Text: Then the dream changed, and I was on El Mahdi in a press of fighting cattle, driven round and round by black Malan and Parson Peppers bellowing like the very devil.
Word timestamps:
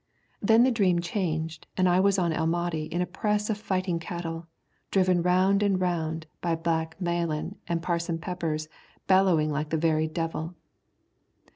Then 0.41 0.63
the 0.63 0.71
dream 0.71 0.99
changed, 0.99 1.67
and 1.77 1.87
I 1.87 1.99
was 1.99 2.17
on 2.17 2.33
El 2.33 2.47
Mahdi 2.47 2.85
in 2.85 3.03
a 3.03 3.05
press 3.05 3.51
of 3.51 3.57
fighting 3.59 3.99
cattle, 3.99 4.47
driven 4.89 5.21
round 5.21 5.61
and 5.61 5.79
round 5.79 6.25
by 6.41 6.55
black 6.55 6.99
Malan 6.99 7.59
and 7.67 7.83
Parson 7.83 8.17
Peppers 8.17 8.67
bellowing 9.05 9.51
like 9.51 9.69
the 9.69 9.77
very 9.77 10.07
devil. 10.07 10.55